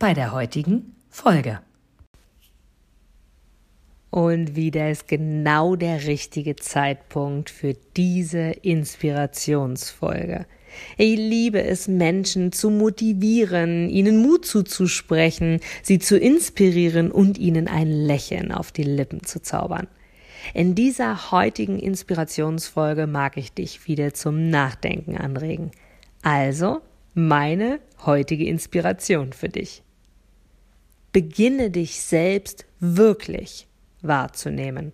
bei 0.00 0.14
der 0.14 0.32
heutigen 0.32 0.96
Folge. 1.10 1.60
Und 4.08 4.56
wieder 4.56 4.90
ist 4.90 5.06
genau 5.06 5.76
der 5.76 6.06
richtige 6.06 6.56
Zeitpunkt 6.56 7.50
für 7.50 7.74
diese 7.96 8.50
Inspirationsfolge. 8.62 10.46
Ich 10.96 11.16
liebe 11.16 11.62
es, 11.62 11.86
Menschen 11.86 12.50
zu 12.50 12.70
motivieren, 12.70 13.90
ihnen 13.90 14.22
Mut 14.22 14.46
zuzusprechen, 14.46 15.60
sie 15.82 15.98
zu 15.98 16.18
inspirieren 16.18 17.10
und 17.12 17.36
ihnen 17.36 17.68
ein 17.68 17.88
Lächeln 17.90 18.52
auf 18.52 18.72
die 18.72 18.84
Lippen 18.84 19.22
zu 19.24 19.42
zaubern. 19.42 19.86
In 20.54 20.74
dieser 20.74 21.30
heutigen 21.30 21.78
Inspirationsfolge 21.78 23.06
mag 23.06 23.36
ich 23.36 23.52
dich 23.52 23.86
wieder 23.86 24.14
zum 24.14 24.48
Nachdenken 24.48 25.18
anregen. 25.18 25.72
Also 26.22 26.80
meine 27.12 27.80
heutige 28.06 28.46
Inspiration 28.46 29.34
für 29.34 29.50
dich. 29.50 29.82
Beginne 31.12 31.70
dich 31.70 32.00
selbst 32.00 32.66
wirklich 32.78 33.66
wahrzunehmen. 34.02 34.92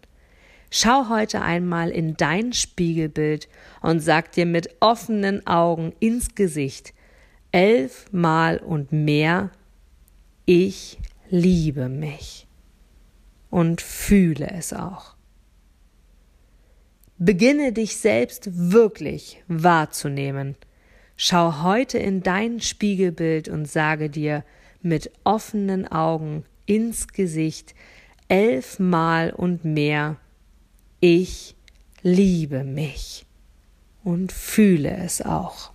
Schau 0.70 1.08
heute 1.08 1.42
einmal 1.42 1.91
in 1.91 2.17
dein 2.17 2.53
Spiegelbild 2.53 3.48
und 3.83 4.00
sag 4.00 4.33
dir 4.33 4.47
mit 4.47 4.77
offenen 4.81 5.47
Augen 5.47 5.92
ins 6.00 6.34
Gesicht 6.34 6.92
elfmal 7.53 8.58
und 8.58 8.92
mehr 8.92 9.50
Ich 10.45 10.98
liebe 11.28 11.89
mich 11.89 12.47
und 13.51 13.80
fühle 13.80 14.51
es 14.51 14.73
auch. 14.73 15.17
Beginne 17.19 17.73
dich 17.73 17.97
selbst 17.97 18.51
wirklich 18.53 19.42
wahrzunehmen. 19.48 20.56
Schau 21.17 21.62
heute 21.62 21.98
in 21.98 22.23
dein 22.23 22.61
Spiegelbild 22.61 23.48
und 23.48 23.67
sage 23.67 24.11
dir 24.11 24.45
mit 24.87 25.11
offenen 25.25 25.87
Augen 25.87 26.45
ins 26.65 27.09
Gesicht 27.09 27.75
elfmal 28.29 29.33
und 29.33 29.65
mehr 29.65 30.17
Ich 31.01 31.55
liebe 32.03 32.65
mich 32.65 33.27
und 34.05 34.33
fühle 34.33 34.97
es 34.97 35.20
auch. 35.20 35.70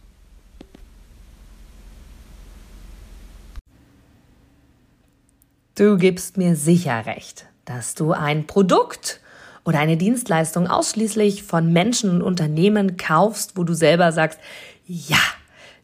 Du 5.75 5.97
gibst 5.97 6.37
mir 6.37 6.55
sicher 6.55 7.05
recht, 7.05 7.45
dass 7.65 7.95
du 7.95 8.11
ein 8.11 8.47
Produkt 8.47 9.21
oder 9.63 9.79
eine 9.79 9.97
Dienstleistung 9.97 10.67
ausschließlich 10.67 11.43
von 11.43 11.71
Menschen 11.71 12.09
und 12.09 12.21
Unternehmen 12.21 12.97
kaufst, 12.97 13.57
wo 13.57 13.63
du 13.63 13.73
selber 13.73 14.11
sagst, 14.11 14.39
ja, 14.85 15.17